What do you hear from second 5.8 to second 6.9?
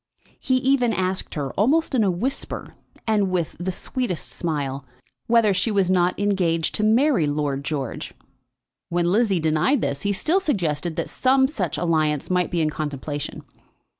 not engaged to